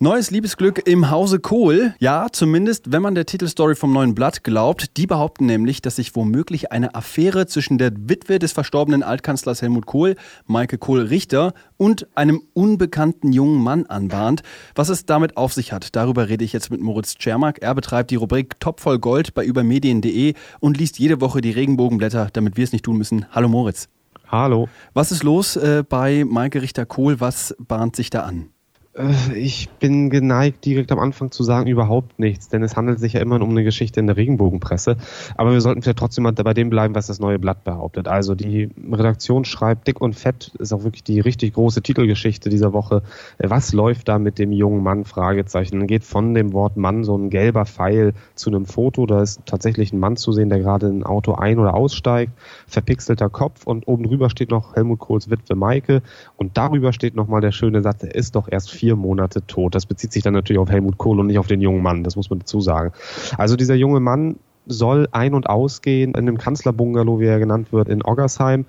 Neues 0.00 0.30
Liebesglück 0.30 0.86
im 0.86 1.10
Hause 1.10 1.40
Kohl. 1.40 1.92
Ja, 1.98 2.28
zumindest, 2.30 2.92
wenn 2.92 3.02
man 3.02 3.16
der 3.16 3.26
Titelstory 3.26 3.74
vom 3.74 3.92
neuen 3.92 4.14
Blatt 4.14 4.44
glaubt. 4.44 4.96
Die 4.96 5.08
behaupten 5.08 5.46
nämlich, 5.46 5.82
dass 5.82 5.96
sich 5.96 6.14
womöglich 6.14 6.70
eine 6.70 6.94
Affäre 6.94 7.48
zwischen 7.48 7.78
der 7.78 7.90
Witwe 7.92 8.38
des 8.38 8.52
verstorbenen 8.52 9.02
Altkanzlers 9.02 9.60
Helmut 9.60 9.86
Kohl, 9.86 10.14
Maike 10.46 10.78
Kohl-Richter, 10.78 11.52
und 11.78 12.06
einem 12.14 12.42
unbekannten 12.52 13.32
jungen 13.32 13.60
Mann 13.60 13.86
anbahnt. 13.86 14.44
Was 14.76 14.88
es 14.88 15.04
damit 15.04 15.36
auf 15.36 15.52
sich 15.52 15.72
hat, 15.72 15.96
darüber 15.96 16.28
rede 16.28 16.44
ich 16.44 16.52
jetzt 16.52 16.70
mit 16.70 16.80
Moritz 16.80 17.16
Czermak. 17.16 17.58
Er 17.60 17.74
betreibt 17.74 18.12
die 18.12 18.16
Rubrik 18.16 18.60
Top 18.60 18.78
voll 18.78 19.00
Gold 19.00 19.34
bei 19.34 19.44
übermedien.de 19.44 20.34
und 20.60 20.78
liest 20.78 21.00
jede 21.00 21.20
Woche 21.20 21.40
die 21.40 21.50
Regenbogenblätter, 21.50 22.28
damit 22.32 22.56
wir 22.56 22.62
es 22.62 22.70
nicht 22.70 22.84
tun 22.84 22.98
müssen. 22.98 23.26
Hallo 23.32 23.48
Moritz. 23.48 23.88
Hallo. 24.28 24.68
Was 24.94 25.10
ist 25.10 25.24
los 25.24 25.56
äh, 25.56 25.82
bei 25.82 26.24
Maike 26.24 26.62
Richter-Kohl? 26.62 27.18
Was 27.18 27.56
bahnt 27.58 27.96
sich 27.96 28.10
da 28.10 28.20
an? 28.20 28.50
Äh, 28.98 29.38
ich 29.38 29.68
bin 29.78 30.10
geneigt, 30.10 30.64
direkt 30.64 30.92
am 30.92 30.98
Anfang 30.98 31.30
zu 31.30 31.42
sagen, 31.42 31.68
überhaupt 31.68 32.18
nichts, 32.18 32.48
denn 32.48 32.62
es 32.62 32.76
handelt 32.76 32.98
sich 32.98 33.14
ja 33.14 33.20
immer 33.20 33.40
um 33.40 33.50
eine 33.50 33.64
Geschichte 33.64 34.00
in 34.00 34.06
der 34.06 34.16
Regenbogenpresse. 34.16 34.96
Aber 35.36 35.52
wir 35.52 35.60
sollten 35.60 35.82
vielleicht 35.82 35.98
trotzdem 35.98 36.24
mal 36.24 36.32
bei 36.32 36.54
dem 36.54 36.70
bleiben, 36.70 36.94
was 36.94 37.06
das 37.06 37.20
neue 37.20 37.38
Blatt 37.38 37.64
behauptet. 37.64 38.08
Also 38.08 38.34
die 38.34 38.70
Redaktion 38.90 39.44
schreibt 39.44 39.86
dick 39.86 40.00
und 40.00 40.14
fett, 40.14 40.52
ist 40.58 40.72
auch 40.72 40.82
wirklich 40.82 41.04
die 41.04 41.20
richtig 41.20 41.54
große 41.54 41.82
Titelgeschichte 41.82 42.50
dieser 42.50 42.72
Woche. 42.72 43.02
Was 43.38 43.72
läuft 43.72 44.08
da 44.08 44.18
mit 44.18 44.38
dem 44.38 44.52
jungen 44.52 44.82
Mann? 44.82 45.04
Fragezeichen. 45.04 45.78
Dann 45.78 45.86
geht 45.86 46.04
von 46.04 46.34
dem 46.34 46.52
Wort 46.52 46.76
Mann 46.76 47.04
so 47.04 47.16
ein 47.16 47.30
gelber 47.30 47.66
Pfeil 47.66 48.14
zu 48.34 48.50
einem 48.50 48.66
Foto. 48.66 49.06
Da 49.06 49.22
ist 49.22 49.40
tatsächlich 49.46 49.92
ein 49.92 50.00
Mann 50.00 50.16
zu 50.16 50.32
sehen, 50.32 50.48
der 50.48 50.58
gerade 50.58 50.88
in 50.88 51.00
ein 51.00 51.02
Auto 51.04 51.34
ein- 51.34 51.58
oder 51.58 51.74
aussteigt. 51.74 52.32
Verpixelter 52.66 53.30
Kopf 53.30 53.66
und 53.66 53.86
oben 53.86 54.04
drüber 54.04 54.30
steht 54.30 54.50
noch 54.50 54.74
Helmut 54.74 54.98
Kohls 54.98 55.30
Witwe 55.30 55.54
Maike. 55.54 56.02
Und 56.36 56.56
darüber 56.56 56.92
steht 56.92 57.14
nochmal 57.14 57.40
der 57.40 57.52
schöne 57.52 57.82
Satz, 57.82 58.02
er 58.02 58.14
ist 58.14 58.34
doch 58.34 58.48
erst 58.50 58.70
vier 58.70 58.87
vier 58.88 58.96
Monate 58.96 59.46
tot. 59.46 59.74
Das 59.74 59.84
bezieht 59.84 60.12
sich 60.12 60.22
dann 60.22 60.32
natürlich 60.32 60.58
auf 60.58 60.70
Helmut 60.70 60.96
Kohl 60.96 61.20
und 61.20 61.26
nicht 61.26 61.38
auf 61.38 61.46
den 61.46 61.60
jungen 61.60 61.82
Mann, 61.82 62.04
das 62.04 62.16
muss 62.16 62.30
man 62.30 62.38
dazu 62.38 62.62
sagen. 62.62 62.92
Also 63.36 63.54
dieser 63.54 63.74
junge 63.74 64.00
Mann 64.00 64.36
soll 64.68 65.08
ein- 65.12 65.34
und 65.34 65.48
ausgehen 65.48 66.14
in 66.14 66.26
dem 66.26 66.38
Kanzlerbungalow, 66.38 67.20
wie 67.20 67.26
er 67.26 67.38
genannt 67.38 67.72
wird, 67.72 67.88
in 67.88 68.04
Oggersheim. 68.04 68.66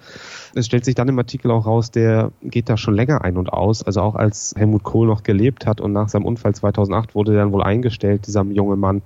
Es 0.55 0.65
stellt 0.65 0.85
sich 0.85 0.95
dann 0.95 1.07
im 1.07 1.19
Artikel 1.19 1.51
auch 1.51 1.65
raus, 1.65 1.91
der 1.91 2.31
geht 2.41 2.69
da 2.69 2.77
schon 2.77 2.95
länger 2.95 3.23
ein 3.23 3.37
und 3.37 3.51
aus. 3.51 3.83
Also 3.83 4.01
auch 4.01 4.15
als 4.15 4.53
Helmut 4.57 4.83
Kohl 4.83 5.07
noch 5.07 5.23
gelebt 5.23 5.65
hat 5.65 5.81
und 5.81 5.93
nach 5.93 6.09
seinem 6.09 6.25
Unfall 6.25 6.55
2008 6.55 7.15
wurde 7.15 7.33
er 7.33 7.39
dann 7.39 7.51
wohl 7.51 7.63
eingestellt, 7.63 8.27
dieser 8.27 8.43
junge 8.43 8.75
Mann. 8.75 9.01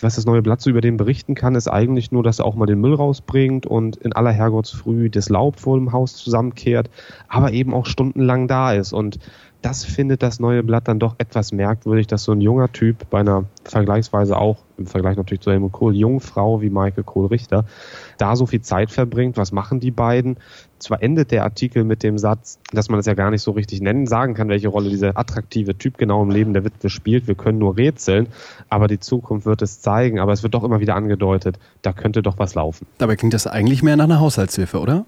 Was 0.00 0.16
das 0.16 0.26
neue 0.26 0.42
Blatt 0.42 0.60
so 0.60 0.70
über 0.70 0.80
den 0.80 0.96
berichten 0.96 1.34
kann, 1.34 1.54
ist 1.54 1.68
eigentlich 1.68 2.12
nur, 2.12 2.22
dass 2.22 2.38
er 2.38 2.46
auch 2.46 2.54
mal 2.54 2.66
den 2.66 2.80
Müll 2.80 2.94
rausbringt 2.94 3.66
und 3.66 3.96
in 3.96 4.12
aller 4.12 4.32
Herrgottsfrüh 4.32 5.10
das 5.10 5.28
Laub 5.28 5.60
vor 5.60 5.78
dem 5.78 5.92
Haus 5.92 6.16
zusammenkehrt, 6.16 6.90
aber 7.28 7.52
eben 7.52 7.74
auch 7.74 7.86
stundenlang 7.86 8.48
da 8.48 8.72
ist. 8.72 8.92
Und 8.92 9.18
das 9.62 9.84
findet 9.84 10.22
das 10.22 10.38
neue 10.38 10.62
Blatt 10.62 10.86
dann 10.86 11.00
doch 11.00 11.16
etwas 11.18 11.50
merkwürdig, 11.50 12.06
dass 12.06 12.22
so 12.22 12.32
ein 12.32 12.40
junger 12.40 12.70
Typ 12.72 13.10
bei 13.10 13.20
einer 13.20 13.44
vergleichsweise 13.64 14.36
auch, 14.36 14.58
im 14.76 14.86
Vergleich 14.86 15.16
natürlich 15.16 15.40
zu 15.40 15.50
Helmut 15.50 15.72
Kohl, 15.72 15.96
jungen 15.96 16.20
Frau 16.20 16.62
wie 16.62 16.70
Michael 16.70 17.02
Kohl-Richter, 17.02 17.64
da 18.18 18.36
so 18.36 18.46
viel 18.46 18.60
Zeit 18.60 18.92
verbringt. 18.92 19.36
Was 19.36 19.50
machen 19.50 19.80
die 19.80 19.90
beiden? 19.90 20.36
Zwar 20.78 21.02
endet 21.02 21.32
der 21.32 21.42
Artikel 21.42 21.82
mit 21.82 22.04
dem 22.04 22.18
Satz, 22.18 22.60
dass 22.72 22.88
man 22.88 23.00
das 23.00 23.06
ja 23.06 23.14
gar 23.14 23.32
nicht 23.32 23.42
so 23.42 23.50
richtig 23.50 23.80
nennen, 23.80 24.06
sagen 24.06 24.34
kann, 24.34 24.48
welche 24.48 24.68
Rolle 24.68 24.90
dieser 24.90 25.18
attraktive 25.18 25.76
Typ 25.76 25.98
genau 25.98 26.22
im 26.22 26.30
Leben 26.30 26.52
der 26.52 26.64
Witwe 26.64 26.88
spielt. 26.88 27.26
Wir 27.26 27.34
können 27.34 27.58
nur 27.58 27.76
rätseln, 27.76 28.28
aber 28.68 28.86
die 28.86 29.00
Zukunft 29.00 29.44
wird 29.44 29.62
es 29.62 29.80
zeigen. 29.80 30.20
Aber 30.20 30.32
es 30.32 30.44
wird 30.44 30.54
doch 30.54 30.62
immer 30.62 30.78
wieder 30.78 30.94
angedeutet, 30.94 31.58
da 31.82 31.92
könnte 31.92 32.22
doch 32.22 32.38
was 32.38 32.54
laufen. 32.54 32.86
Dabei 32.98 33.16
klingt 33.16 33.34
das 33.34 33.48
eigentlich 33.48 33.82
mehr 33.82 33.96
nach 33.96 34.04
einer 34.04 34.20
Haushaltshilfe, 34.20 34.78
oder? 34.78 35.04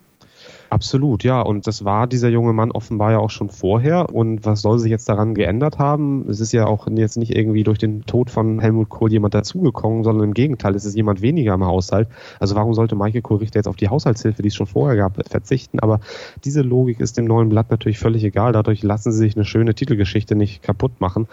Absolut, 0.70 1.24
ja. 1.24 1.40
Und 1.40 1.66
das 1.66 1.84
war 1.84 2.06
dieser 2.06 2.28
junge 2.28 2.52
Mann 2.52 2.70
offenbar 2.70 3.10
ja 3.10 3.18
auch 3.18 3.30
schon 3.30 3.48
vorher. 3.48 4.14
Und 4.14 4.46
was 4.46 4.62
soll 4.62 4.78
sich 4.78 4.88
jetzt 4.88 5.08
daran 5.08 5.34
geändert 5.34 5.80
haben? 5.80 6.28
Es 6.28 6.38
ist 6.38 6.52
ja 6.52 6.66
auch 6.66 6.86
jetzt 6.88 7.16
nicht 7.16 7.34
irgendwie 7.34 7.64
durch 7.64 7.78
den 7.78 8.06
Tod 8.06 8.30
von 8.30 8.60
Helmut 8.60 8.88
Kohl 8.88 9.10
jemand 9.10 9.34
dazugekommen, 9.34 10.04
sondern 10.04 10.28
im 10.28 10.32
Gegenteil, 10.32 10.76
es 10.76 10.84
ist 10.84 10.94
jemand 10.94 11.22
weniger 11.22 11.54
im 11.54 11.64
Haushalt. 11.64 12.06
Also 12.38 12.54
warum 12.54 12.72
sollte 12.74 12.94
Michael 12.94 13.22
Kohl 13.22 13.38
Richter 13.38 13.58
jetzt 13.58 13.66
auf 13.66 13.74
die 13.74 13.88
Haushaltshilfe, 13.88 14.42
die 14.42 14.48
es 14.48 14.54
schon 14.54 14.68
vorher 14.68 14.96
gab, 14.96 15.20
verzichten? 15.28 15.80
Aber 15.80 15.98
diese 16.44 16.62
Logik 16.62 17.00
ist 17.00 17.18
dem 17.18 17.24
neuen 17.24 17.48
Blatt 17.48 17.72
natürlich 17.72 17.98
völlig 17.98 18.22
egal. 18.22 18.52
Dadurch 18.52 18.84
lassen 18.84 19.10
sie 19.10 19.18
sich 19.18 19.34
eine 19.34 19.44
schöne 19.44 19.74
Titelgeschichte 19.74 20.36
nicht 20.36 20.62
kaputt 20.62 21.00
machen. 21.00 21.26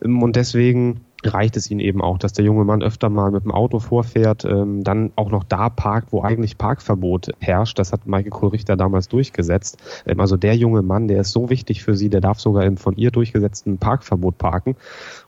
Und 0.00 0.34
deswegen 0.34 1.02
reicht 1.24 1.56
es 1.56 1.70
ihnen 1.70 1.80
eben 1.80 2.00
auch, 2.00 2.18
dass 2.18 2.32
der 2.32 2.44
junge 2.44 2.64
Mann 2.64 2.82
öfter 2.82 3.08
mal 3.08 3.30
mit 3.30 3.44
dem 3.44 3.50
Auto 3.50 3.78
vorfährt, 3.78 4.44
ähm, 4.44 4.84
dann 4.84 5.12
auch 5.16 5.30
noch 5.30 5.44
da 5.44 5.68
parkt, 5.68 6.12
wo 6.12 6.22
eigentlich 6.22 6.58
Parkverbot 6.58 7.30
herrscht. 7.40 7.78
Das 7.78 7.92
hat 7.92 8.06
Michael 8.06 8.30
Kohlrichter 8.30 8.76
damals 8.76 9.08
durchgesetzt. 9.08 9.78
Ähm, 10.06 10.20
also 10.20 10.36
der 10.36 10.56
junge 10.56 10.82
Mann, 10.82 11.08
der 11.08 11.20
ist 11.20 11.32
so 11.32 11.50
wichtig 11.50 11.82
für 11.82 11.96
sie, 11.96 12.08
der 12.08 12.20
darf 12.20 12.40
sogar 12.40 12.64
im 12.64 12.76
von 12.76 12.96
ihr 12.96 13.10
durchgesetzten 13.10 13.78
Parkverbot 13.78 14.38
parken. 14.38 14.76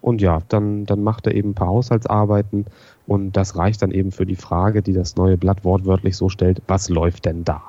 Und 0.00 0.20
ja, 0.20 0.40
dann, 0.48 0.86
dann 0.86 1.02
macht 1.02 1.26
er 1.26 1.34
eben 1.34 1.50
ein 1.50 1.54
paar 1.54 1.68
Haushaltsarbeiten 1.68 2.66
und 3.06 3.32
das 3.32 3.56
reicht 3.56 3.82
dann 3.82 3.90
eben 3.90 4.12
für 4.12 4.26
die 4.26 4.36
Frage, 4.36 4.82
die 4.82 4.92
das 4.92 5.16
neue 5.16 5.36
Blatt 5.36 5.64
wortwörtlich 5.64 6.16
so 6.16 6.28
stellt, 6.28 6.62
was 6.66 6.88
läuft 6.88 7.26
denn 7.26 7.44
da? 7.44 7.62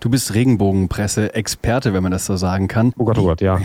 Du 0.00 0.10
bist 0.10 0.34
Regenbogenpresse-Experte, 0.34 1.94
wenn 1.94 2.02
man 2.02 2.12
das 2.12 2.26
so 2.26 2.36
sagen 2.36 2.68
kann. 2.68 2.92
Oh 2.98 3.04
Gott, 3.04 3.18
oh 3.18 3.24
Gott, 3.24 3.40
ja. 3.40 3.60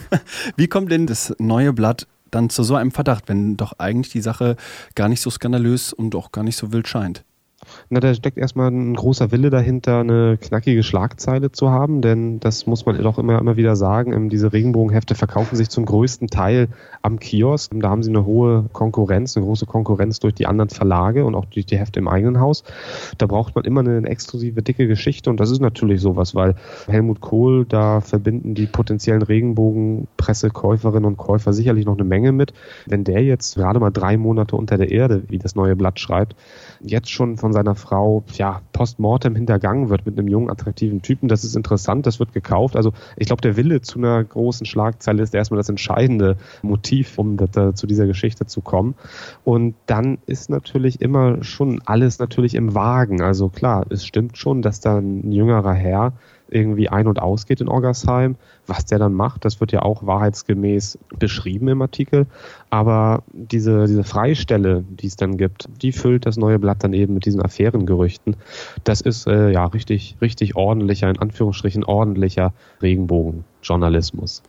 Wie 0.56 0.66
kommt 0.66 0.90
denn 0.90 1.06
das 1.06 1.34
neue 1.38 1.72
Blatt 1.72 2.06
dann 2.36 2.50
zu 2.50 2.62
so 2.62 2.76
einem 2.76 2.92
Verdacht, 2.92 3.28
wenn 3.28 3.56
doch 3.56 3.72
eigentlich 3.78 4.12
die 4.12 4.20
Sache 4.20 4.56
gar 4.94 5.08
nicht 5.08 5.20
so 5.20 5.30
skandalös 5.30 5.92
und 5.92 6.14
auch 6.14 6.30
gar 6.32 6.44
nicht 6.44 6.56
so 6.56 6.72
wild 6.72 6.86
scheint? 6.86 7.24
Na, 7.88 8.00
da 8.00 8.12
steckt 8.14 8.36
erstmal 8.36 8.68
ein 8.68 8.94
großer 8.94 9.30
Wille 9.30 9.48
dahinter, 9.48 10.00
eine 10.00 10.38
knackige 10.38 10.82
Schlagzeile 10.82 11.52
zu 11.52 11.70
haben, 11.70 12.02
denn 12.02 12.40
das 12.40 12.66
muss 12.66 12.84
man 12.84 13.00
doch 13.00 13.16
immer, 13.16 13.38
immer 13.38 13.56
wieder 13.56 13.76
sagen. 13.76 14.12
Ähm, 14.12 14.28
diese 14.28 14.52
Regenbogenhefte 14.52 15.14
verkaufen 15.14 15.54
sich 15.54 15.68
zum 15.68 15.84
größten 15.84 16.26
Teil 16.26 16.66
am 17.02 17.20
Kiosk. 17.20 17.70
Da 17.76 17.88
haben 17.88 18.02
sie 18.02 18.10
eine 18.10 18.24
hohe 18.24 18.64
Konkurrenz, 18.72 19.36
eine 19.36 19.46
große 19.46 19.66
Konkurrenz 19.66 20.18
durch 20.18 20.34
die 20.34 20.46
anderen 20.46 20.68
Verlage 20.68 21.24
und 21.24 21.36
auch 21.36 21.44
durch 21.44 21.64
die 21.64 21.78
Hefte 21.78 22.00
im 22.00 22.08
eigenen 22.08 22.40
Haus. 22.40 22.64
Da 23.18 23.26
braucht 23.26 23.54
man 23.54 23.64
immer 23.64 23.80
eine, 23.80 24.04
exklusive, 24.08 24.62
dicke 24.62 24.88
Geschichte 24.88 25.30
und 25.30 25.38
das 25.38 25.52
ist 25.52 25.60
natürlich 25.60 26.00
sowas, 26.00 26.34
weil 26.34 26.56
Helmut 26.88 27.20
Kohl, 27.20 27.66
da 27.66 28.00
verbinden 28.00 28.56
die 28.56 28.66
potenziellen 28.66 29.22
Regenbogenpressekäuferinnen 29.22 31.04
und 31.04 31.18
Käufer 31.18 31.52
sicherlich 31.52 31.86
noch 31.86 31.94
eine 31.94 32.04
Menge 32.04 32.32
mit. 32.32 32.52
Wenn 32.86 33.04
der 33.04 33.22
jetzt 33.22 33.54
gerade 33.54 33.78
mal 33.78 33.90
drei 33.90 34.16
Monate 34.16 34.56
unter 34.56 34.76
der 34.76 34.90
Erde, 34.90 35.22
wie 35.28 35.38
das 35.38 35.54
neue 35.54 35.76
Blatt 35.76 36.00
schreibt, 36.00 36.34
jetzt 36.80 37.10
schon 37.10 37.36
von 37.36 37.52
seiner 37.52 37.75
Frau 37.76 38.24
ja 38.32 38.60
postmortem 38.72 39.34
hintergangen 39.34 39.88
wird 39.88 40.06
mit 40.06 40.18
einem 40.18 40.28
jungen, 40.28 40.50
attraktiven 40.50 41.02
Typen. 41.02 41.28
Das 41.28 41.44
ist 41.44 41.56
interessant, 41.56 42.06
das 42.06 42.18
wird 42.18 42.32
gekauft. 42.32 42.76
Also 42.76 42.92
ich 43.16 43.26
glaube, 43.26 43.42
der 43.42 43.56
Wille 43.56 43.80
zu 43.80 43.98
einer 43.98 44.22
großen 44.22 44.66
Schlagzeile 44.66 45.22
ist 45.22 45.34
erstmal 45.34 45.58
das 45.58 45.68
entscheidende 45.68 46.36
Motiv, 46.62 47.18
um 47.18 47.36
da, 47.36 47.74
zu 47.74 47.86
dieser 47.86 48.06
Geschichte 48.06 48.46
zu 48.46 48.60
kommen. 48.60 48.94
Und 49.44 49.74
dann 49.86 50.18
ist 50.26 50.50
natürlich 50.50 51.00
immer 51.00 51.42
schon 51.42 51.80
alles 51.84 52.18
natürlich 52.18 52.54
im 52.54 52.74
Wagen. 52.74 53.22
Also 53.22 53.48
klar, 53.48 53.86
es 53.90 54.04
stimmt 54.04 54.36
schon, 54.38 54.62
dass 54.62 54.80
da 54.80 54.98
ein 54.98 55.30
jüngerer 55.30 55.74
Herr 55.74 56.12
irgendwie 56.48 56.88
ein- 56.88 57.06
und 57.06 57.20
ausgeht 57.20 57.60
in 57.60 57.68
Orgersheim. 57.68 58.36
Was 58.66 58.84
der 58.84 58.98
dann 58.98 59.14
macht, 59.14 59.44
das 59.44 59.60
wird 59.60 59.72
ja 59.72 59.82
auch 59.82 60.06
wahrheitsgemäß 60.06 60.98
beschrieben 61.18 61.68
im 61.68 61.82
Artikel. 61.82 62.26
Aber 62.70 63.22
diese, 63.32 63.86
diese 63.86 64.04
Freistelle, 64.04 64.84
die 64.88 65.06
es 65.06 65.16
dann 65.16 65.36
gibt, 65.36 65.68
die 65.82 65.92
füllt 65.92 66.26
das 66.26 66.36
neue 66.36 66.58
Blatt 66.58 66.82
dann 66.82 66.92
eben 66.92 67.14
mit 67.14 67.26
diesen 67.26 67.42
Affärengerüchten. 67.42 68.36
Das 68.84 69.00
ist 69.00 69.26
äh, 69.26 69.50
ja 69.50 69.66
richtig, 69.66 70.16
richtig 70.20 70.56
ordentlicher, 70.56 71.08
in 71.08 71.18
Anführungsstrichen 71.18 71.84
ordentlicher 71.84 72.52
Regenbogenjournalismus. 72.82 74.42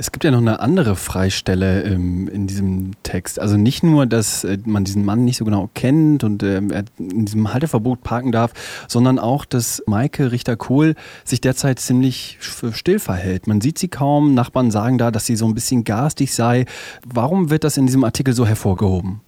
Es 0.00 0.12
gibt 0.12 0.24
ja 0.24 0.30
noch 0.30 0.38
eine 0.38 0.60
andere 0.60 0.96
Freistelle 0.96 1.82
ähm, 1.82 2.26
in 2.26 2.46
diesem 2.46 2.92
Text. 3.02 3.38
Also 3.38 3.58
nicht 3.58 3.82
nur, 3.82 4.06
dass 4.06 4.44
äh, 4.44 4.56
man 4.64 4.84
diesen 4.84 5.04
Mann 5.04 5.26
nicht 5.26 5.36
so 5.36 5.44
genau 5.44 5.68
kennt 5.74 6.24
und 6.24 6.42
äh, 6.42 6.54
er 6.54 6.84
in 6.96 7.26
diesem 7.26 7.52
Halteverbot 7.52 8.02
parken 8.02 8.32
darf, 8.32 8.54
sondern 8.88 9.18
auch, 9.18 9.44
dass 9.44 9.82
Maike 9.86 10.32
Richter-Kohl 10.32 10.94
sich 11.22 11.42
derzeit 11.42 11.80
ziemlich 11.80 12.38
still 12.40 12.98
verhält. 12.98 13.46
Man 13.46 13.60
sieht 13.60 13.78
sie 13.78 13.88
kaum, 13.88 14.32
Nachbarn 14.32 14.70
sagen 14.70 14.96
da, 14.96 15.10
dass 15.10 15.26
sie 15.26 15.36
so 15.36 15.44
ein 15.44 15.52
bisschen 15.52 15.84
garstig 15.84 16.32
sei. 16.32 16.64
Warum 17.04 17.50
wird 17.50 17.64
das 17.64 17.76
in 17.76 17.84
diesem 17.84 18.02
Artikel 18.02 18.32
so 18.32 18.46
hervorgehoben? 18.46 19.20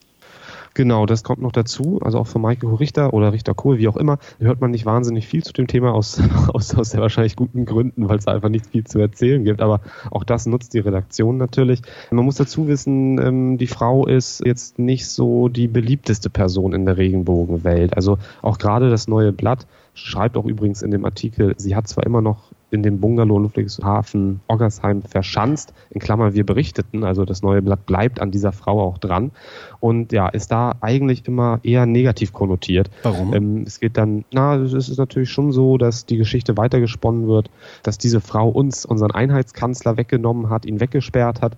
Genau, 0.75 1.05
das 1.07 1.23
kommt 1.23 1.43
noch 1.43 1.53
dazu. 1.53 1.99
Also 2.03 2.19
auch 2.19 2.27
von 2.27 2.41
Michael 2.43 2.75
Richter 2.75 3.13
oder 3.13 3.33
Richter 3.33 3.55
Kohl, 3.55 3.79
wie 3.79 3.89
auch 3.89 3.97
immer, 3.97 4.19
hört 4.39 4.61
man 4.61 4.71
nicht 4.71 4.87
wahnsinnig 4.87 5.27
viel 5.27 5.43
zu 5.43 5.53
dem 5.53 5.67
Thema 5.67 5.93
aus, 5.93 6.21
aus, 6.53 6.75
aus 6.75 6.91
der 6.91 7.01
wahrscheinlich 7.01 7.37
guten 7.37 7.67
Gründen, 7.67 8.09
weil 8.09 8.19
es 8.19 8.27
einfach 8.27 8.49
nicht 8.49 8.67
viel 8.67 8.85
zu 8.85 8.99
erzählen 8.99 9.45
gibt. 9.45 9.61
Aber 9.61 9.81
auch 10.11 10.25
das 10.25 10.47
nutzt 10.47 10.75
die 10.75 10.79
Redaktion 10.79 11.37
natürlich. 11.37 11.83
Man 12.11 12.25
muss 12.25 12.37
dazu 12.37 12.69
wissen, 12.69 13.19
ähm, 13.19 13.59
die 13.59 13.67
Frau 13.67 14.07
ist 14.07 14.45
jetzt 14.45 14.79
nicht 14.79 15.07
so 15.07 15.49
die 15.49 15.69
beliebteste 15.69 16.31
Person 16.31 16.73
in 16.73 16.87
der 16.87 16.97
Regenbogenwelt. 16.97 17.95
Also 17.97 18.19
auch 18.41 18.59
gerade 18.59 18.89
das 18.89 19.09
neue 19.09 19.33
Blatt 19.33 19.67
schreibt 19.95 20.37
auch 20.37 20.47
übrigens 20.47 20.83
in 20.83 20.91
dem 20.91 21.05
Artikel, 21.05 21.55
sie 21.59 21.77
hat 21.77 21.87
zwar 21.87 22.07
immer 22.07 22.23
noch 22.23 22.53
in 22.73 22.83
dem 22.83 23.01
Bungalow 23.01 23.39
Ludwigshafen 23.39 24.41
Oggersheim 24.49 25.03
verschanzt. 25.03 25.75
In 25.91 26.01
Klammern, 26.01 26.35
wir 26.35 26.45
berichteten, 26.45 27.05
also 27.05 27.25
das 27.25 27.43
neue 27.43 27.63
Blatt 27.63 27.87
bleibt 27.87 28.21
an 28.21 28.31
dieser 28.31 28.53
Frau 28.53 28.81
auch 28.81 28.99
dran. 28.99 29.31
Und 29.79 30.13
ja, 30.13 30.29
ist 30.29 30.51
da 30.51 30.75
eigentlich 30.81 31.27
immer 31.27 31.61
eher 31.63 31.87
negativ 31.87 32.33
konnotiert. 32.33 32.91
Warum? 33.03 33.35
Ähm, 33.35 33.65
es 33.67 33.79
geht 33.79 33.97
dann, 33.99 34.25
na, 34.33 34.57
es 34.57 34.73
ist 34.73 34.99
natürlich 34.99 35.31
schon 35.31 35.53
so, 35.53 35.77
dass 35.77 36.07
die 36.07 36.17
Geschichte 36.17 36.57
weitergesponnen 36.57 37.29
wird, 37.29 37.51
dass 37.83 37.99
diese 37.99 38.21
Frau 38.21 38.49
uns 38.49 38.87
unseren 38.87 39.11
Einheitskanzler 39.11 39.97
weggenommen 39.97 40.49
hat, 40.49 40.65
ihn 40.65 40.81
weggesperrt 40.81 41.43
hat. 41.43 41.57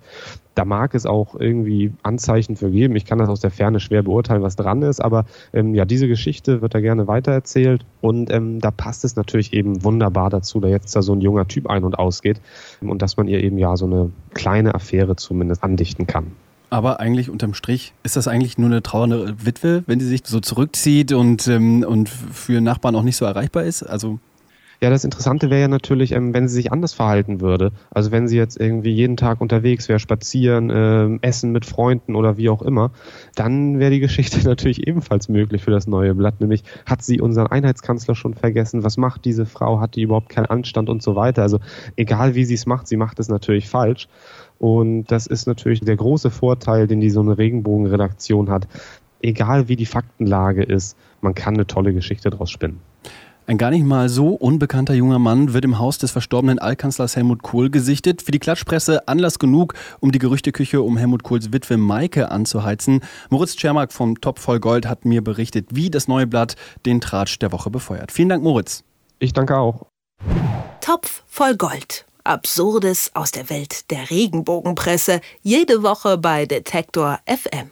Da 0.55 0.65
mag 0.65 0.95
es 0.95 1.05
auch 1.05 1.35
irgendwie 1.39 1.93
Anzeichen 2.01 2.55
für 2.55 2.71
geben. 2.71 2.95
Ich 2.95 3.05
kann 3.05 3.17
das 3.17 3.29
aus 3.29 3.41
der 3.41 3.51
Ferne 3.51 3.79
schwer 3.79 4.03
beurteilen, 4.03 4.41
was 4.41 4.55
dran 4.55 4.81
ist, 4.81 5.01
aber 5.01 5.25
ähm, 5.53 5.75
ja, 5.75 5.85
diese 5.85 6.07
Geschichte 6.07 6.61
wird 6.61 6.73
da 6.73 6.79
gerne 6.79 7.07
weitererzählt 7.07 7.85
und 8.01 8.31
ähm, 8.31 8.59
da 8.61 8.71
passt 8.71 9.03
es 9.05 9.15
natürlich 9.15 9.53
eben 9.53 9.83
wunderbar 9.83 10.29
dazu, 10.29 10.59
da 10.59 10.67
jetzt 10.67 10.95
da 10.95 11.01
so 11.01 11.13
ein 11.13 11.21
junger 11.21 11.47
Typ 11.47 11.69
ein- 11.69 11.83
und 11.83 11.99
ausgeht 11.99 12.41
und 12.81 13.01
dass 13.01 13.17
man 13.17 13.27
ihr 13.27 13.43
eben 13.43 13.57
ja 13.57 13.75
so 13.77 13.85
eine 13.85 14.11
kleine 14.33 14.73
Affäre 14.75 15.15
zumindest 15.15 15.63
andichten 15.63 16.07
kann. 16.07 16.31
Aber 16.69 16.99
eigentlich 16.99 17.29
unterm 17.29 17.53
Strich 17.53 17.93
ist 18.03 18.15
das 18.15 18.27
eigentlich 18.27 18.57
nur 18.57 18.69
eine 18.69 18.81
trauernde 18.81 19.35
Witwe, 19.45 19.83
wenn 19.87 19.99
sie 19.99 20.07
sich 20.07 20.21
so 20.25 20.39
zurückzieht 20.39 21.13
und, 21.13 21.47
ähm, 21.47 21.85
und 21.87 22.09
für 22.09 22.59
Nachbarn 22.59 22.95
auch 22.95 23.03
nicht 23.03 23.17
so 23.17 23.25
erreichbar 23.25 23.63
ist. 23.63 23.83
Also 23.83 24.19
ja, 24.81 24.89
das 24.89 25.03
Interessante 25.03 25.49
wäre 25.49 25.61
ja 25.61 25.67
natürlich, 25.67 26.11
ähm, 26.11 26.33
wenn 26.33 26.47
sie 26.47 26.55
sich 26.55 26.71
anders 26.71 26.93
verhalten 26.93 27.41
würde. 27.41 27.71
Also 27.91 28.11
wenn 28.11 28.27
sie 28.27 28.37
jetzt 28.37 28.59
irgendwie 28.59 28.91
jeden 28.91 29.17
Tag 29.17 29.41
unterwegs 29.41 29.87
wäre, 29.87 29.99
spazieren, 29.99 30.69
äh, 30.69 31.17
essen 31.21 31.51
mit 31.51 31.65
Freunden 31.65 32.15
oder 32.15 32.37
wie 32.37 32.49
auch 32.49 32.61
immer, 32.61 32.91
dann 33.35 33.79
wäre 33.79 33.91
die 33.91 33.99
Geschichte 33.99 34.39
natürlich 34.47 34.87
ebenfalls 34.87 35.29
möglich 35.29 35.63
für 35.63 35.71
das 35.71 35.87
neue 35.87 36.13
Blatt. 36.13 36.41
Nämlich 36.41 36.63
hat 36.85 37.03
sie 37.03 37.21
unseren 37.21 37.47
Einheitskanzler 37.47 38.15
schon 38.15 38.33
vergessen? 38.33 38.83
Was 38.83 38.97
macht 38.97 39.25
diese 39.25 39.45
Frau? 39.45 39.79
Hat 39.79 39.95
die 39.95 40.01
überhaupt 40.01 40.29
keinen 40.29 40.47
Anstand 40.47 40.89
und 40.89 41.01
so 41.01 41.15
weiter? 41.15 41.41
Also 41.41 41.59
egal 41.95 42.35
wie 42.35 42.45
sie 42.45 42.55
es 42.55 42.65
macht, 42.65 42.87
sie 42.87 42.97
macht 42.97 43.19
es 43.19 43.29
natürlich 43.29 43.69
falsch. 43.69 44.07
Und 44.59 45.05
das 45.07 45.27
ist 45.27 45.47
natürlich 45.47 45.81
der 45.81 45.95
große 45.95 46.31
Vorteil, 46.31 46.87
den 46.87 46.99
die 46.99 47.09
so 47.09 47.21
eine 47.21 47.37
Regenbogenredaktion 47.37 48.49
hat. 48.49 48.67
Egal 49.21 49.67
wie 49.67 49.75
die 49.75 49.85
Faktenlage 49.85 50.63
ist, 50.63 50.97
man 51.21 51.33
kann 51.33 51.55
eine 51.55 51.67
tolle 51.67 51.93
Geschichte 51.93 52.29
draus 52.29 52.51
spinnen. 52.51 52.79
Ein 53.47 53.59
gar 53.59 53.69
nicht 53.69 53.85
mal 53.85 54.09
so 54.09 54.29
unbekannter 54.29 54.95
junger 54.95 55.19
Mann 55.19 55.53
wird 55.53 55.65
im 55.65 55.77
Haus 55.77 55.99
des 55.99 56.09
verstorbenen 56.09 56.57
Altkanzlers 56.57 57.15
Helmut 57.15 57.43
Kohl 57.43 57.69
gesichtet. 57.69 58.23
Für 58.23 58.31
die 58.31 58.39
Klatschpresse 58.39 59.07
Anlass 59.07 59.37
genug, 59.37 59.75
um 59.99 60.11
die 60.11 60.17
Gerüchteküche 60.17 60.81
um 60.81 60.97
Helmut 60.97 61.21
Kohls 61.21 61.53
Witwe 61.53 61.77
Maike 61.77 62.31
anzuheizen. 62.31 63.01
Moritz 63.29 63.55
Czermak 63.55 63.93
vom 63.93 64.19
Top 64.19 64.39
voll 64.39 64.59
Gold 64.59 64.87
hat 64.87 65.05
mir 65.05 65.23
berichtet, 65.23 65.67
wie 65.75 65.91
das 65.91 66.07
neue 66.07 66.25
Blatt 66.25 66.55
den 66.87 67.01
Tratsch 67.01 67.37
der 67.37 67.51
Woche 67.51 67.69
befeuert. 67.69 68.11
Vielen 68.11 68.29
Dank, 68.29 68.43
Moritz. 68.43 68.83
Ich 69.19 69.31
danke 69.31 69.55
auch. 69.57 69.85
Topf 70.81 71.21
voll 71.27 71.55
Gold. 71.55 72.05
Absurdes 72.23 73.11
aus 73.13 73.29
der 73.29 73.51
Welt 73.51 73.91
der 73.91 74.09
Regenbogenpresse. 74.09 75.21
Jede 75.43 75.83
Woche 75.83 76.17
bei 76.17 76.47
Detektor 76.47 77.19
FM. 77.27 77.69